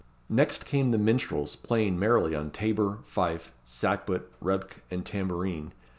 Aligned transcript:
Next 0.29 0.65
came 0.65 0.89
the 0.89 0.97
minstrels, 0.97 1.55
playing 1.55 1.99
merrily 1.99 2.33
on 2.33 2.49
tabor, 2.49 2.97
fife, 3.05 3.51
sacbut, 3.63 4.31
rebec, 4.41 4.77
and 4.89 5.05
tambourine. 5.05 5.73